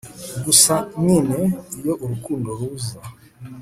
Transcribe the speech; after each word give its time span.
gusa 0.45 0.73
nyine 1.03 1.39
iyo 1.79 1.93
urukundo 2.03 2.47
ruza 2.59 2.97